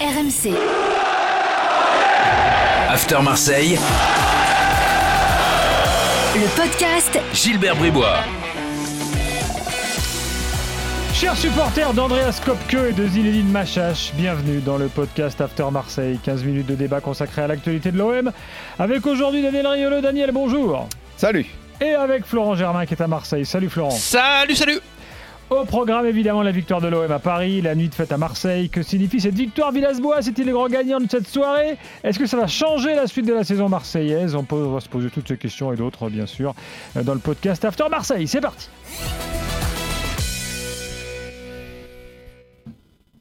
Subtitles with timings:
[0.00, 0.54] RMC.
[2.88, 3.76] After Marseille.
[6.36, 8.18] Le podcast Gilbert Bribois.
[11.14, 16.20] Chers supporters d'Andreas Kopke et de Zinedine Machache, bienvenue dans le podcast After Marseille.
[16.22, 18.30] 15 minutes de débat consacré à l'actualité de l'OM.
[18.78, 20.00] Avec aujourd'hui Daniel Riolo.
[20.00, 20.88] Daniel, bonjour.
[21.16, 21.46] Salut.
[21.80, 23.44] Et avec Florent Germain qui est à Marseille.
[23.44, 23.90] Salut Florent.
[23.90, 24.78] Salut, salut
[25.50, 28.68] Au programme, évidemment, la victoire de l'OM à Paris, la nuit de fête à Marseille.
[28.68, 30.18] Que signifie cette victoire Villas-Boas?
[30.20, 31.78] Est-il le grand gagnant de cette soirée?
[32.04, 34.34] Est-ce que ça va changer la suite de la saison marseillaise?
[34.34, 36.54] On peut- se poser toutes ces questions et d'autres, bien sûr,
[37.02, 38.28] dans le podcast After Marseille.
[38.28, 38.68] C'est parti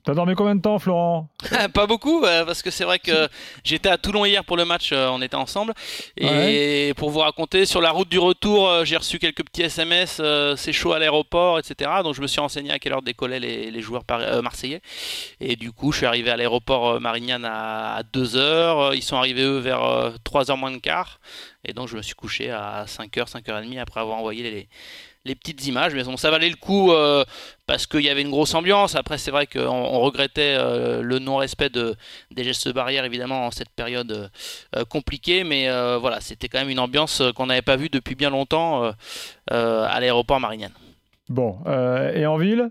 [0.07, 1.27] T'as dormi combien de temps, Florent
[1.73, 3.27] Pas beaucoup, euh, parce que c'est vrai que
[3.65, 5.73] j'étais à Toulon hier pour le match, euh, on était ensemble.
[6.15, 10.21] Et pour vous raconter, sur la route du retour, euh, j'ai reçu quelques petits SMS,
[10.55, 11.91] c'est chaud à l'aéroport, etc.
[12.05, 14.03] Donc je me suis renseigné à quelle heure décollaient les, les joueurs
[14.41, 14.81] marseillais.
[15.41, 18.95] Et du coup, je suis arrivé à l'aéroport Marignane à, 2h.
[18.95, 21.19] Ils sont arrivés, eux, vers 3h moins de quart.
[21.65, 24.69] Et donc je me suis couché à 5h, 5h30 après avoir envoyé les,
[25.25, 25.93] les petites images.
[25.93, 27.23] Mais bon, ça valait le coup euh,
[27.65, 28.95] parce qu'il y avait une grosse ambiance.
[28.95, 31.95] Après, c'est vrai qu'on on regrettait euh, le non-respect de,
[32.31, 34.29] des gestes barrières, évidemment, en cette période
[34.75, 35.43] euh, compliquée.
[35.43, 35.67] Mais
[35.99, 38.91] voilà, c'était quand même une ambiance qu'on n'avait pas vue depuis bien longtemps
[39.49, 40.73] à l'aéroport Marignane.
[41.29, 41.57] Bon,
[42.13, 42.69] et en ville?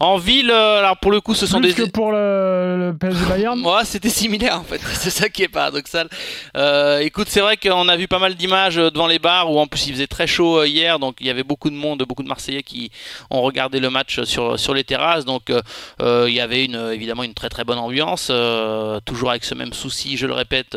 [0.00, 1.82] En ville, euh, alors pour le coup, ce sont Plus des.
[1.84, 4.80] que pour le, le PSG Bayern Moi, c'était similaire en fait.
[4.94, 6.08] C'est ça qui est paradoxal.
[6.56, 9.58] Euh, écoute, c'est vrai qu'on a vu pas mal d'images euh, devant les bars où
[9.58, 12.04] en plus il faisait très chaud euh, hier, donc il y avait beaucoup de monde,
[12.06, 12.92] beaucoup de Marseillais qui
[13.30, 15.24] ont regardé le match sur sur les terrasses.
[15.24, 19.42] Donc euh, il y avait une évidemment une très très bonne ambiance, euh, toujours avec
[19.42, 20.76] ce même souci, je le répète,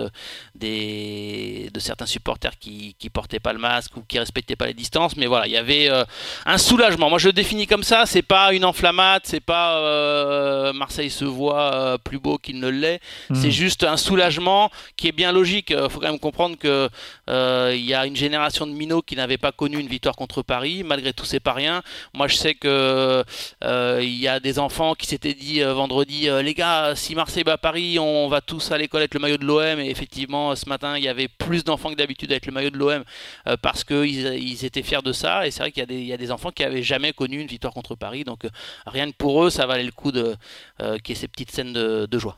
[0.56, 4.74] des de certains supporters qui qui portaient pas le masque ou qui respectaient pas les
[4.74, 5.16] distances.
[5.16, 5.90] Mais voilà, il y avait
[6.46, 7.10] un soulagement.
[7.10, 8.06] Moi, je le définis comme ça.
[8.08, 12.68] C'est pas une enflammade, c'est pas euh, Marseille se voit euh, plus beau qu'il ne
[12.70, 13.00] l'est.
[13.30, 13.36] Hmm.
[13.36, 15.72] C'est juste un soulagement qui est bien logique.
[15.72, 16.90] Il faut quand même comprendre que
[17.30, 20.42] euh, il y a une génération de minots qui n'avaient pas connu une victoire contre
[20.42, 20.84] Paris.
[20.84, 21.82] Malgré tout, c'est pas rien.
[22.14, 23.24] Moi, je sais que
[23.64, 27.16] euh, il y a des enfants qui s'étaient dit euh, vendredi, euh, les gars, si
[27.16, 29.80] Marseille bat Paris, on va tous à l'école avec le maillot de l'OM.
[29.80, 32.78] Et effectivement, ce matin, il y avait plus d'enfants que d'habitude avec le maillot de
[32.78, 33.04] l'OM
[33.48, 35.48] euh, parce qu'ils ils étaient fiers de ça.
[35.48, 37.14] Et c'est vrai qu'il y, a des- il y a des enfants qui avaient jamais
[37.14, 38.24] connu une victoire contre Paris.
[38.24, 38.50] Donc, euh,
[39.02, 40.36] rien que pour eux, ça valait le coup de
[40.82, 42.38] euh, qu'il y ait ces petites scènes de- de joie.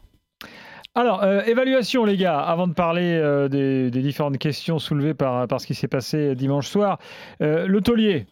[0.95, 5.47] Alors, euh, évaluation, les gars, avant de parler euh, des, des différentes questions soulevées par,
[5.47, 6.99] par ce qui s'est passé dimanche soir.
[7.41, 8.27] Euh, le taulier,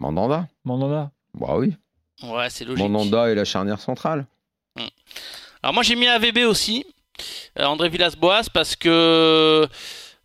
[0.00, 1.74] Mandanda Mandanda Bah oui.
[2.22, 2.82] Ouais, c'est logique.
[2.88, 4.26] Mandanda est la charnière centrale.
[5.62, 6.84] Alors moi j'ai mis AVB aussi,
[7.58, 9.66] André Villas-Boas, parce que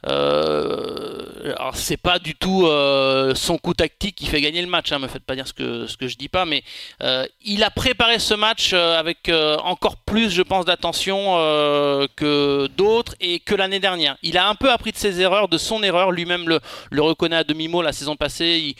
[0.07, 1.22] euh,
[1.57, 4.91] alors c'est pas du tout euh, son coup tactique qui fait gagner le match.
[4.91, 6.63] Hein, me faites pas dire ce que ce que je dis pas, mais
[7.01, 9.31] euh, il a préparé ce match euh, avec
[9.63, 11.35] encore plus, je pense, d'attention
[12.16, 14.17] que d'autres et que l'année dernière.
[14.23, 16.11] Il a un peu appris de ses erreurs, de son erreur.
[16.11, 18.75] Lui-même le, reconnaît à demi mot la saison passée.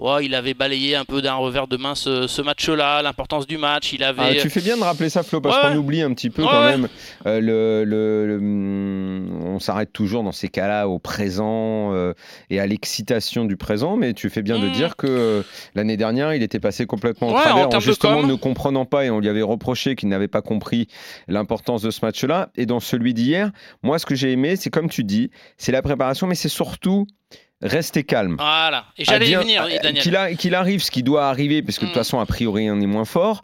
[0.00, 3.58] Ouais, il avait balayé un peu d'un revers de main ce, ce match-là, l'importance du
[3.58, 3.92] match.
[3.92, 6.12] Il avait Ah, tu fais bien de rappeler ça, Flo, parce Ouais, qu'on oublie un
[6.14, 6.70] petit peu Ouais, quand ouais.
[6.78, 6.88] même.
[7.26, 12.14] euh, le, le- le- hum, on s'arrête toujours dans ces cas-là au présent euh,
[12.50, 14.72] et à l'excitation du présent, mais tu fais bien de Mm.
[14.72, 15.42] dire que euh,
[15.74, 19.04] l'année dernière, il était passé complètement au en travers, termes de justement ne comprenant pas
[19.04, 20.88] et on lui avait reproché qu'il n'avait pas compris
[21.28, 22.50] l'importance de ce match-là.
[22.56, 23.50] Et dans celui d'hier,
[23.82, 27.06] moi, ce que j'ai aimé, c'est comme tu dis, c'est la préparation, mais c'est surtout
[27.62, 28.36] rester calme.
[28.38, 28.86] Voilà.
[28.96, 30.36] Et j'allais y venir, euh, Daniel.
[30.36, 32.00] Qu'il arrive ce qui doit arriver, parce que de toute Mm.
[32.00, 33.42] façon, a priori, on est moins fort.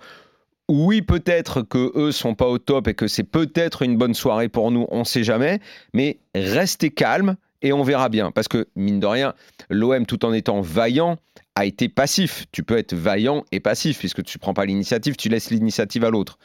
[0.68, 4.48] Oui, peut-être que eux sont pas au top et que c'est peut-être une bonne soirée
[4.48, 5.60] pour nous, on sait jamais.
[5.92, 8.30] Mais restez calme et on verra bien.
[8.30, 9.34] Parce que, mine de rien,
[9.70, 11.18] l'OM, tout en étant vaillant,
[11.56, 12.44] a été passif.
[12.52, 16.10] Tu peux être vaillant et passif, puisque tu prends pas l'initiative, tu laisses l'initiative à
[16.10, 16.38] l'autre.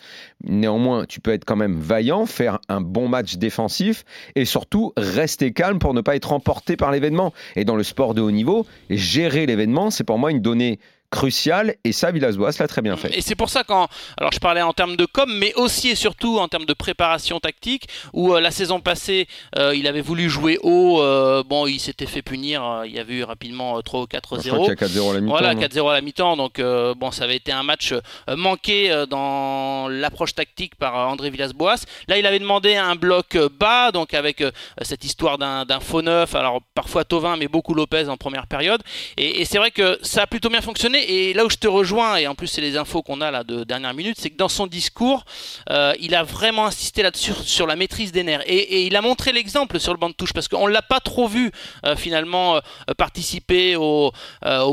[0.44, 4.06] Néanmoins, tu peux être quand même vaillant, faire un bon match défensif
[4.36, 7.34] et surtout rester calme pour ne pas être emporté par l'événement.
[7.58, 10.80] Et dans le sport de haut niveau, gérer l'événement, c'est pour moi une donnée
[11.12, 13.16] cruciale et ça, Villas-Boas l'a très bien fait.
[13.16, 15.96] Et c'est pour ça quand, alors je parlais en termes de com, mais aussi et
[15.96, 19.28] surtout en termes de préparation tactique, où euh, la saison passée,
[19.58, 23.16] euh, il avait voulu jouer haut, euh, bon, il s'était fait punir, il y avait
[23.16, 24.42] eu rapidement euh, 3 ou 4-0.
[24.42, 25.32] Je crois qu'il y a 4-0 à la mi-temps.
[25.32, 26.38] Voilà, non 4-0 à la mi-temps.
[26.38, 26.62] Donc,
[26.98, 27.94] bon, ça avait été un match
[28.30, 31.84] manqué dans l'approche tactique par André Villas-Boas.
[32.08, 34.44] Là, il avait demandé un bloc bas, donc avec
[34.82, 36.36] cette histoire d'un d'un faux neuf.
[36.36, 38.82] Alors, parfois Tovin, mais beaucoup Lopez en première période.
[39.18, 41.01] Et, et c'est vrai que ça a plutôt bien fonctionné.
[41.08, 43.44] Et là où je te rejoins, et en plus c'est les infos qu'on a là
[43.44, 45.24] de dernière minute, c'est que dans son discours,
[45.70, 48.44] euh, il a vraiment insisté là-dessus sur la maîtrise des nerfs.
[48.46, 51.00] Et, il a montré l'exemple sur le banc de touche, parce qu'on ne l'a pas
[51.00, 51.52] trop vu
[51.86, 52.60] euh, finalement
[52.98, 54.12] participer aux,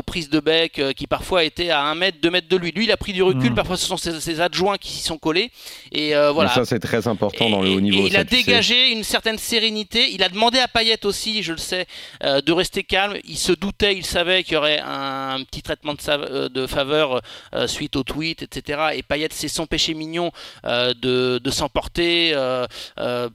[0.05, 2.71] prises de bec qui parfois étaient à 1 mètre, 2 mètres de lui.
[2.71, 3.55] Lui, il a pris du recul, hmm.
[3.55, 5.51] parfois ce sont ses, adjoints qui s'y sont collés.
[5.91, 6.49] Et voilà.
[6.49, 8.07] ça, c'est très important dans le haut niveau.
[8.07, 10.11] il a dégagé une certaine sérénité.
[10.11, 11.85] Il a demandé à Payet aussi, je le sais,
[12.23, 13.17] de rester calme.
[13.25, 17.21] Il se doutait, il savait qu'il y aurait un, petit traitement de, euh, de faveur
[17.53, 18.89] euh, suite au tweet, etc.
[18.95, 20.31] Et Payet, c'est son péché mignon
[20.65, 22.33] euh, de, de s'emporter,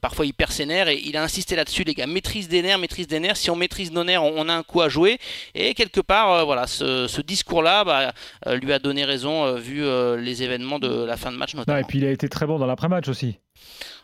[0.01, 2.07] parfois hyper sénère, et il a insisté là-dessus, les gars.
[2.07, 3.37] Maîtrise des nerfs, maîtrise des nerfs.
[3.37, 5.17] Si on maîtrise nos nerfs, on, a un coup à jouer.
[5.53, 8.13] Et quelque part, voilà, ce, discours-là bah,
[8.55, 9.83] lui a donné raison vu
[10.17, 11.77] les événements de la fin de match notamment.
[11.77, 13.39] et puis il a été très bon dans l'après-match aussi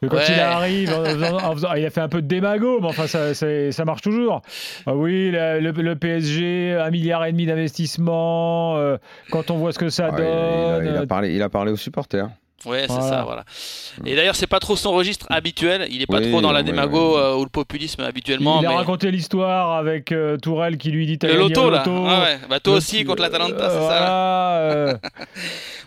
[0.09, 0.93] quand il arrive,
[1.77, 4.41] il a fait un peu de démago, mais enfin, ça, ça, marche toujours.
[4.87, 8.97] Ah oui, le, PSG, un milliard et demi d'investissement, euh,
[9.29, 10.85] quand on voit ce que ça donne.
[10.85, 12.29] Il, a, parlé, il a parlé aux supporters.
[12.65, 13.43] Ouais, c'est ça, voilà.
[14.05, 15.87] Et d'ailleurs, c'est pas trop son registre habituel.
[15.89, 18.61] Il est pas trop dans la démago euh, ou le populisme habituellement.
[18.61, 21.83] Il a raconté l'histoire avec euh, Tourelle qui lui dit Le loto, là.
[21.85, 22.39] Ah ouais.
[22.49, 24.99] Bah, toi aussi contre l'Atalanta, c'est ça.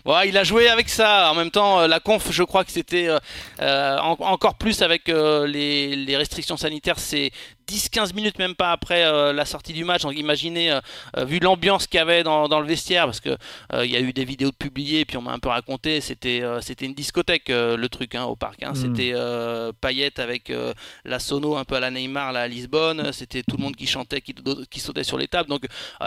[0.05, 1.31] Ouais, il a joué avec ça.
[1.31, 3.17] En même temps, euh, la conf, je crois que c'était euh,
[3.59, 6.99] euh, encore plus avec les, les, restrictions sanitaires.
[6.99, 7.31] C'est
[7.67, 10.03] 10-15 minutes, même pas après euh, la sortie du match.
[10.03, 10.79] Donc imaginez, euh,
[11.17, 13.37] euh, vu l'ambiance qu'il y avait dans, le vestiaire, parce qu'il
[13.83, 16.85] il y a eu des vidéos publiées, puis on m'a un peu raconté, c'était c'était
[16.85, 18.63] une discothèque le truc hein, au parc.
[18.63, 18.71] Hein.
[18.71, 18.75] Hmm.
[18.75, 19.13] C'était
[19.81, 20.51] paillette avec
[21.03, 23.11] la sono un peu à la Neymar là, à Lisbonne.
[23.11, 24.33] C'était tout le monde qui chantait, qui,
[24.69, 25.49] qui sautait sur les tables.
[25.49, 25.65] Donc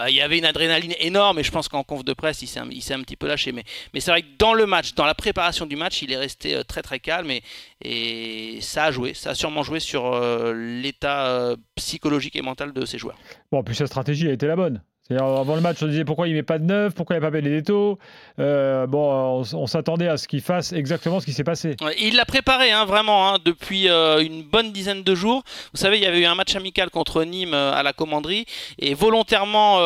[0.08, 2.60] il y avait une adrénaline énorme et je pense qu'en conf de presse, il s'est
[2.60, 3.52] un, un, petit peu lâché.
[3.52, 3.64] Mais,
[3.94, 6.62] mais c'est vrai que dans le match, dans la préparation du match, il est resté
[6.64, 7.42] très très calme et,
[7.82, 9.14] et ça a joué.
[9.14, 10.20] Ça a sûrement joué sur
[10.54, 13.18] l'état psychologique et mental de ses joueurs.
[13.52, 14.82] Bon, puis sa stratégie a été la bonne.
[15.10, 17.30] Avant le match, on disait pourquoi il met pas de neuf, pourquoi il n'a pas
[17.30, 17.98] Benedetto.
[18.38, 21.76] Euh, bon, on, s'attendait à ce qu'il fasse exactement ce qui s'est passé.
[21.98, 25.42] il l'a préparé, hein, vraiment, hein, depuis euh, une bonne dizaine de jours.
[25.72, 28.44] Vous savez, il y avait eu un match amical contre Nîmes euh, à la commanderie,
[28.78, 29.78] et volontairement,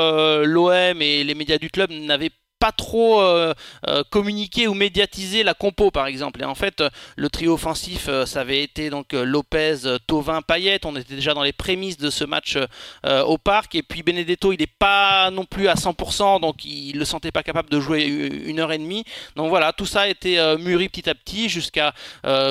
[0.42, 2.30] l'OM et les médias du club n'avaient
[2.62, 3.54] pas trop euh,
[3.88, 6.40] euh, communiqué ou médiatisé la compo par exemple.
[6.42, 6.84] Et en fait,
[7.16, 10.78] le trio offensif, euh, ça avait été donc Lopez, Tovin, Payet.
[10.84, 12.56] On était déjà dans les prémices de ce match
[13.04, 13.74] au parc.
[13.74, 17.42] Et puis Benedetto, il n'est pas non plus à 100%, donc il le sentait pas
[17.42, 19.04] capable de jouer une heure et demie.
[19.34, 21.92] Donc voilà, tout ça a été mûri petit à petit jusqu'à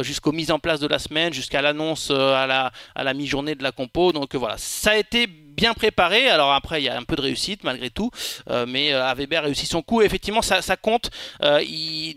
[0.02, 3.64] jusqu'aux mises en place de la semaine, jusqu'à l'annonce à la, à la mi-journée de
[3.64, 4.12] la compo.
[4.12, 6.30] Donc voilà, ça a été bien préparé.
[6.30, 8.10] Alors après, il y a un peu de réussite malgré tout,
[8.50, 10.02] euh, mais euh, Weber réussit son coup.
[10.02, 11.10] effectivement, ça, compte.
[11.44, 11.60] Euh,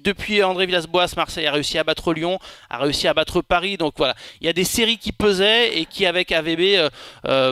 [0.03, 2.39] depuis André Villas-Boas, Marseille a réussi à battre Lyon,
[2.71, 3.77] a réussi à battre Paris.
[3.77, 6.91] Donc voilà, il y a des séries qui pesaient et qui, avec AVB,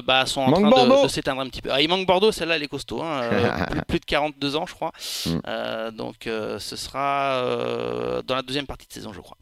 [0.04, 1.70] bah, sont en train de, s'éteindre un petit peu.
[1.72, 3.02] Ah, il manque Bordeaux, celle-là, elle est costaud.
[3.02, 3.22] Hein,
[3.88, 4.92] plus, de 42 ans, je crois.
[5.26, 5.96] Mm.
[5.96, 7.42] donc ce sera
[8.26, 9.36] dans la deuxième partie de saison, je crois.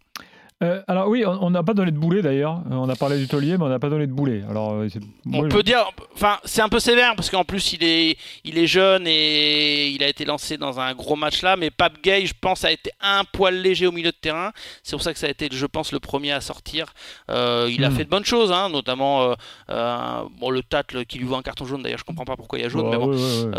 [0.62, 2.60] Euh, alors oui, on n'a pas donné de boulet d'ailleurs.
[2.70, 4.42] Euh, on a parlé du taulier, mais on n'a pas donné de boulet.
[4.48, 4.88] Alors, euh,
[5.32, 8.66] on peut dire, enfin, c'est un peu sévère parce qu'en plus il est, il est
[8.66, 11.56] jeune et il a été lancé dans un gros match là.
[11.56, 14.52] Mais Pape Gay, je pense, a été un poil léger au milieu de terrain.
[14.82, 16.92] C'est pour ça que ça a été, je pense, le premier à sortir.
[17.28, 17.92] il a hmm.
[17.94, 19.34] fait de bonnes choses, hein, notamment
[19.68, 21.82] bon, le tacle qui lui voit un carton jaune.
[21.82, 23.16] D'ailleurs, je comprends pas pourquoi il y a jaune, mais bon,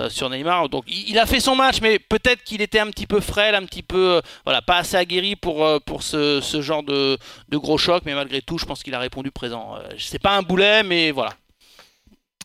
[0.10, 0.70] sur Neymar.
[0.70, 3.66] Donc, il, a fait son match, mais peut-être qu'il était un petit peu frêle, un
[3.66, 8.04] petit peu, voilà, pas assez aguerri pour pour ce, ce genre de de, gros chocs,
[8.06, 9.76] mais malgré tout, je pense qu'il a répondu présent.
[9.76, 11.32] Euh, c'est pas un boulet, mais voilà.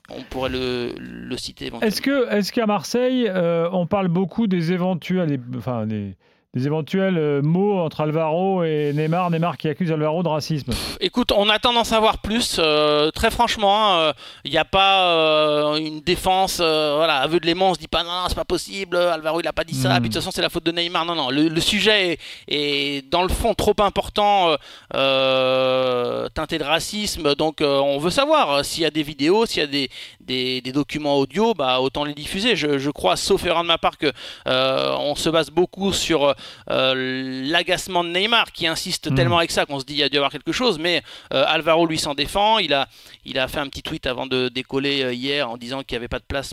[0.09, 1.71] On pourrait le, citer.
[1.83, 6.17] Est-ce que, est-ce qu'à Marseille, euh, on parle beaucoup des éventuels, enfin des,
[6.57, 9.31] des éventuels euh, mots entre Alvaro et Neymar.
[9.31, 10.73] Neymar qui accuse Alvaro de racisme.
[11.01, 12.57] Écoute, on attend d'en savoir plus.
[12.59, 14.13] Euh, très franchement, il hein,
[14.47, 16.57] n'y euh, a pas une défense.
[16.57, 18.97] voilà, à vue de l'aimant, on se dit pas non, c'est pas possible.
[18.97, 19.91] Alvaro, il a pas dit ça.
[19.91, 20.01] Hmm.
[20.01, 21.05] Puis de toute façon, c'est la faute de Neymar.
[21.05, 21.29] Non, non.
[21.29, 24.57] Le, sujet est, dans le fond trop important,
[24.93, 27.35] teinté de racisme.
[27.35, 31.19] Donc, on veut savoir s'il y a des vidéos, s'il y a des, des, documents
[31.19, 32.57] audio, bah autant les diffuser.
[32.57, 34.11] Je, je crois, sauf erreur de ma part, que
[34.47, 36.35] on se base beaucoup sur
[36.69, 39.15] l'agacement de Neymar qui insiste hmm.
[39.15, 40.79] tellement avec ça qu'on se dit il y a dû y avoir quelque chose.
[40.79, 42.59] Mais euh, Alvaro lui s'en défend.
[42.59, 42.89] Il a,
[43.25, 45.99] il a fait un petit tweet avant de décoller euh, hier en disant qu'il n'y
[45.99, 46.53] avait pas de place,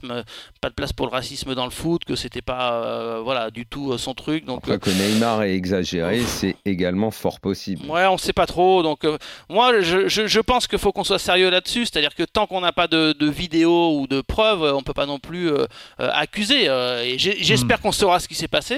[0.62, 3.98] pas de place pour le racisme dans le foot, que c'était pas voilà du tout
[3.98, 4.46] son truc.
[4.46, 7.86] Donc que Neymar est exagéré, c'est également fort possible.
[7.90, 8.84] Ouais, on sait pas trop.
[8.84, 9.06] Donc
[9.50, 11.86] moi, je, je, pense qu'il faut qu'on soit sérieux là-dessus.
[11.86, 15.06] C'est-à-dire que tant qu'on n'a pas de, de vidéo ou de preuves, on peut pas
[15.06, 15.52] non plus
[15.98, 16.66] accuser.
[16.66, 17.82] et j'espère hmm.
[17.82, 18.78] qu'on saura ce qui s'est passé.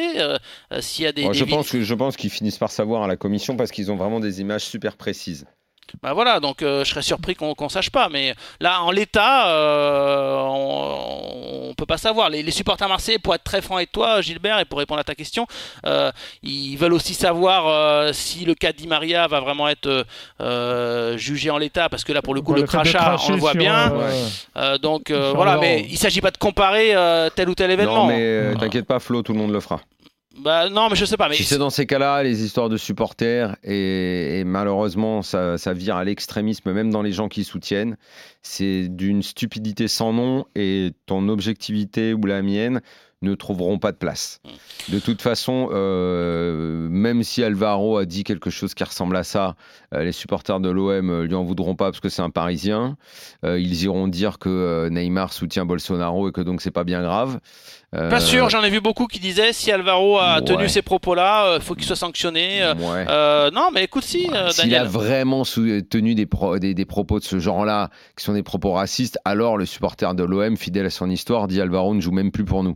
[0.80, 3.16] s'il y a des, je, pense que, je pense qu'ils finissent par savoir à la
[3.16, 5.46] commission parce qu'ils ont vraiment des images super précises.
[6.02, 8.10] Bah voilà, donc euh, je serais surpris qu'on ne sache pas.
[8.10, 12.30] Mais là, en l'état, euh, on, ne peut pas savoir.
[12.30, 15.16] Les, supporters marseillais, pour être très franc avec toi, Gilbert, et pour répondre à ta
[15.16, 15.46] question,
[15.86, 20.06] euh, ils veulent aussi savoir si le cas Di Maria va vraiment être
[21.18, 23.94] jugé en l'état, parce que là, pour le coup, le, crachat, on le voit bien.
[24.82, 26.96] donc voilà, mais il s'agit pas de comparer
[27.36, 28.08] tel ou tel événement.
[28.08, 29.82] Non, mais t'inquiète pas, Flo, tout le monde le fera.
[30.46, 31.28] Bah non, mais je sais pas.
[31.28, 31.34] Mais...
[31.34, 36.04] Si c'est dans ces cas-là, les histoires de supporters, et, malheureusement, ça, ça, vire à
[36.04, 37.98] l'extrémisme, même dans les gens qui soutiennent,
[38.44, 42.82] c'est d'une stupidité sans nom, et ton objectivité ou la mienne
[43.26, 44.40] ne trouveront pas de place.
[44.90, 49.56] De toute façon, euh, même si Alvaro a dit quelque chose qui ressemble à ça,
[49.94, 52.98] euh, les supporters de l'OM euh, lui en voudront pas parce que c'est un Parisien.
[53.44, 57.40] ils iront dire que Neymar soutient Bolsonaro et que donc c'est pas bien grave.
[57.92, 61.62] Pas sûr, j'en ai vu beaucoup qui disaient si Alvaro a tenu ces propos-là, il
[61.62, 62.62] faut qu'il soit sanctionné.
[62.78, 64.52] non, mais écoute, si, Daniel.
[64.52, 66.28] S'il a vraiment tenu des,
[66.74, 70.58] des, propos de ce genre-là, qui sont des propos racistes, alors le supporter de l'OM,
[70.58, 72.76] fidèle à son histoire, dit Alvaro ne joue même plus pour nous.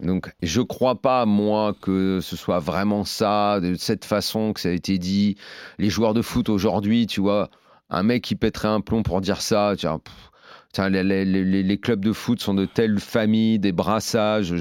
[0.00, 4.68] Donc, je crois pas, moi, que ce soit vraiment ça, de cette façon que ça
[4.68, 5.36] a été dit.
[5.78, 7.50] Les joueurs de foot aujourd'hui, tu vois,
[7.90, 12.54] un mec qui pèterait un plomb pour dire ça, tiens, les, clubs de foot sont
[12.54, 14.54] de telles familles, des brassages.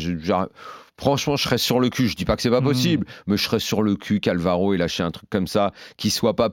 [0.98, 2.08] franchement, je serais sur le cul.
[2.08, 2.66] Je dis pas que c'est pas mmh.
[2.66, 6.10] possible, mais je serais sur le cul qu'Alvaro ait lâché un truc comme ça, qui
[6.10, 6.50] soit pas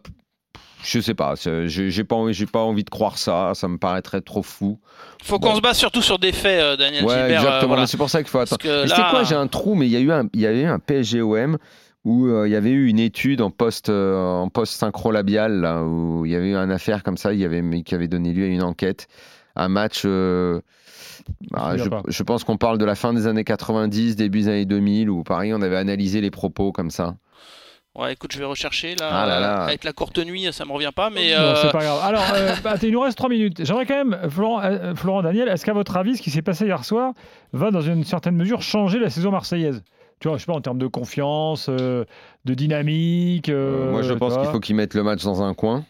[0.84, 4.42] je sais pas, j'ai pas, envie, pas envie de croire ça, ça me paraîtrait trop
[4.42, 4.78] fou.
[5.22, 7.40] Faut qu'on se base surtout sur des faits, euh, Daniel ouais, Gilbert.
[7.40, 8.60] Euh, exactement, c'est pour ça qu'il faut attendre.
[8.62, 10.78] C'était quoi J'ai un trou, mais il y a eu un, il y eu un
[10.78, 11.56] PSGOM
[12.04, 16.26] où euh, il y avait eu une étude en post, en post synchro labial, où
[16.26, 18.44] il y avait eu une affaire comme ça, il y avait, qui avait donné lieu
[18.44, 19.08] à une enquête,
[19.56, 20.04] un match.
[21.50, 24.66] Bah, je, je, pense qu'on parle de la fin des années 90, début des années
[24.66, 27.14] 2000, où pareil, on avait analysé les propos comme ça.
[27.96, 29.08] Ouais, écoute, je vais rechercher là.
[29.12, 31.32] Ah avec la courte nuit, ça me revient pas, mais.
[31.32, 32.00] Non, euh, c'est pas grave.
[32.02, 33.64] Alors, euh, bah, il nous reste 3 minutes.
[33.64, 36.64] J'aimerais quand même, Florent, euh, Florent Daniel, est-ce qu'à votre avis, ce qui s'est passé
[36.64, 37.12] hier soir
[37.52, 39.84] va dans une certaine mesure changer la saison marseillaise?
[40.18, 42.06] Tu vois, je sais pas, en termes de confiance, de
[42.44, 43.48] dynamique.
[43.48, 45.84] Moi, je pense qu'il faut qu'ils mettent le match dans un coin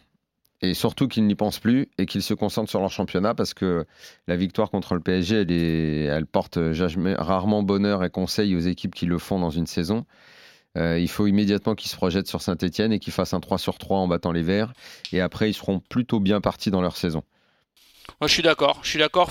[0.61, 3.87] et surtout qu'ils n'y pensent plus et qu'ils se concentrent sur leur championnat parce que
[4.27, 9.07] la victoire contre le PSG, elle, elle porte rarement bonheur et conseil aux équipes qui
[9.07, 10.05] le font dans une saison.
[10.77, 13.79] Euh, il faut immédiatement qu'ils se projettent sur Saint-Etienne et qu'ils fassent un 3 sur
[13.79, 14.73] 3 en battant les Verts.
[15.13, 17.23] Et après, ils seront plutôt bien partis dans leur saison.
[18.21, 18.81] Je suis d'accord.
[18.83, 19.31] Je suis d'accord.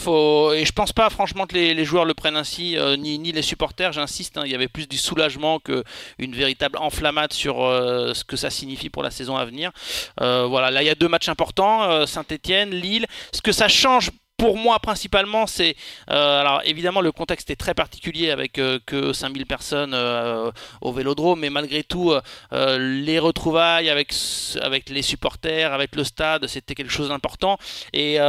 [0.53, 3.91] Et je pense pas, franchement, que les, joueurs le prennent ainsi, euh, ni, les supporters.
[3.91, 4.37] J'insiste.
[4.37, 4.43] Hein.
[4.45, 8.89] il y avait plus du soulagement qu'une véritable enflammade sur euh, ce que ça signifie
[8.89, 9.71] pour la saison à venir.
[10.17, 10.71] voilà.
[10.71, 12.05] Là, il y a deux matchs importants.
[12.05, 13.05] Saint-Etienne, Lille.
[13.31, 14.11] Ce que ça change
[14.43, 15.73] pour moi principalement c'est
[16.09, 20.91] euh, alors évidemment le contexte est très particulier avec euh, que 5000 personnes euh, au
[20.91, 22.13] Vélodrome mais malgré tout
[22.51, 24.13] les retrouvailles avec
[24.61, 27.57] avec les supporters avec le stade c'était quelque chose d'important.
[27.93, 28.19] Et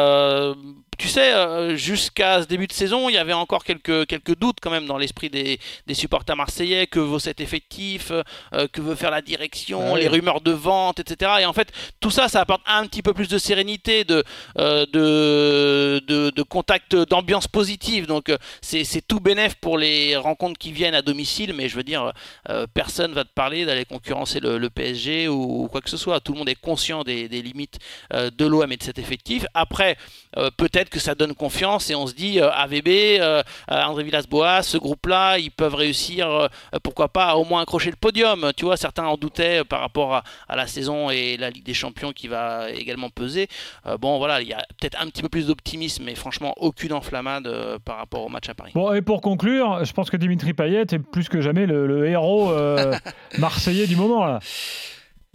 [0.99, 4.59] tu sais, euh, jusqu'à ce début de saison, il y avait encore quelques, quelques doutes
[4.61, 6.87] quand même dans l'esprit des, des, supporters marseillais.
[6.87, 8.11] Que vaut cet effectif?
[8.11, 9.97] Euh, Que veut faire la direction?
[9.97, 11.33] Les rumeurs de vente, etc.
[11.41, 14.25] Et en fait, tout ça, ça apporte un petit peu plus de sérénité, de,
[14.59, 18.07] euh, de, de, de, contact, d'ambiance positive.
[18.07, 21.55] Donc, c'est tout bénéf pour les rencontres qui viennent à domicile.
[21.55, 22.13] Mais je veux dire,
[22.75, 26.21] personne va te parler d'aller concurrencer le, PSG ou, quoi que ce soit.
[26.21, 27.79] Tout le monde est conscient des, des limites
[28.13, 29.47] de l'OM et de cet effectif.
[29.55, 29.97] Après,
[30.57, 34.63] peut-être que ça donne confiance et on se dit euh, AVB, euh, euh, André Villas-Boas,
[34.63, 36.49] ce groupe-là, ils peuvent réussir,
[36.83, 38.53] pourquoi pas, au moins accrocher le podium.
[38.57, 42.13] Tu vois, certains en doutaient par rapport à, la saison et la Ligue des Champions
[42.13, 43.49] qui va également peser.
[44.01, 47.49] bon, voilà, il y a peut-être un petit peu plus d'optimisme, mais franchement, aucune enflammade
[47.85, 48.73] par rapport au match à Paris.
[48.75, 52.09] Bon, et pour conclure, je pense que Dimitri Payet est plus que jamais le, le
[52.09, 52.53] héros
[53.39, 54.41] marseillais du moment là.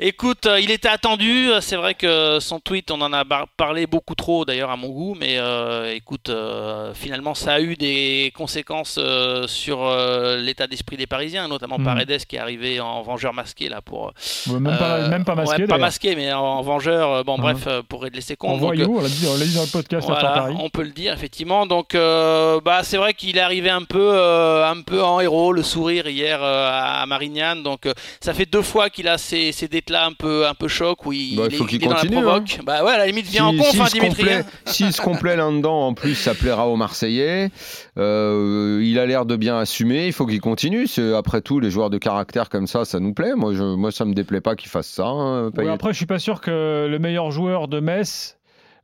[0.02, 1.50] Écoute, euh, il était attendu.
[1.60, 3.26] C'est vrai que son tweet, on en a
[3.58, 7.76] parlé beaucoup trop d'ailleurs à mon goût, mais euh, écoute, euh, finalement, ça a eu
[7.76, 8.98] des conséquences
[9.48, 9.94] sur
[10.38, 11.84] l'état d'esprit des Parisiens, notamment hmm.
[11.84, 14.14] Paredes qui est arrivé en vengeur masqué là pour.
[14.48, 15.66] même, pas, même, pas, masqué.
[15.66, 17.26] pas masqué, mais en vengeur.
[17.26, 18.52] Bon, bref, pour régler ses comptes.
[18.52, 20.08] On voit où On l'a dit, dans le podcast.
[20.08, 21.66] Voilà, on peut le dire effectivement.
[21.66, 24.18] Donc, bah, c'est vrai qu'il est arrivé un peu,
[24.64, 27.64] un peu en héros, le sourire hier à Marignane.
[27.64, 27.82] Donc,
[28.22, 31.14] ça fait deux fois qu'il a ses, ses là un peu, un peu choc où
[31.14, 32.18] il, bah, il, faut qu'il continue.
[32.18, 32.44] Hein.
[32.66, 34.26] Bah ouais, à la limite, vient en conf, si Dimitri.
[34.66, 37.50] S'il se complaît là-dedans, en plus, ça plaira aux Marseillais.
[37.98, 40.08] Euh, il a l'air de bien assumer.
[40.08, 40.88] Il faut qu'il continue.
[41.16, 43.34] Après tout, les joueurs de caractère comme ça, ça nous plaît.
[43.36, 45.08] Moi, je, moi ça me déplaît pas qu'il fasse ça.
[45.08, 48.39] Hein, après, je suis pas sûr que le meilleur joueur de Metz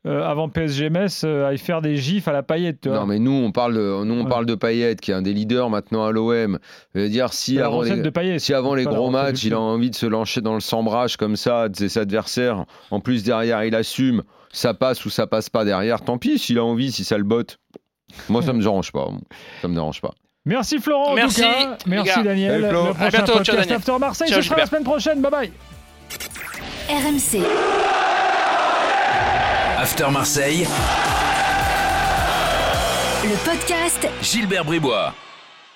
[0.06, 2.82] euh, avant PSG Metz euh, aille faire des gifs à la paillette.
[2.82, 3.00] Tu vois.
[3.00, 4.30] Non, mais nous, on parle de, nous, on Ouais.
[4.30, 6.60] parle de Payet, qui est un des leaders maintenant à l'OM.
[6.94, 8.40] Je veux dire, si avant les, de Payet.
[8.40, 11.36] si avant les gros matchs, il a envie de se lancer dans le sambrage comme
[11.36, 15.66] ça de ses adversaires, en plus derrière, il assume, ça passe ou ça passe pas
[15.66, 17.58] derrière, tant pis s'il a envie, si ça le botte.
[18.30, 19.08] Moi, ça me dérange pas.
[19.62, 20.12] Ça me dérange pas.
[20.46, 21.14] Merci Florent.
[21.14, 21.78] en Merci, tout cas.
[21.88, 22.24] Merci.
[22.24, 22.62] Daniel.
[22.62, 23.74] Le À prochain bientôt, ciao, podcast Daniel.
[23.78, 25.20] After Marseille, Ciao, ce sera la semaine prochaine.
[25.22, 25.52] Bye bye.
[26.88, 27.85] RMC.
[29.86, 30.66] After Marseille,
[33.24, 35.14] Le podcast Gilbert Bribois.